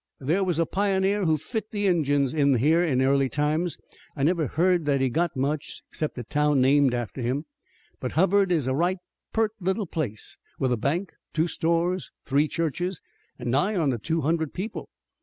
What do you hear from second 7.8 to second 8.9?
But Hubbard is a